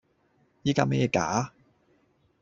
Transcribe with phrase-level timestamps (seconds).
[0.63, 1.51] 依家咩價?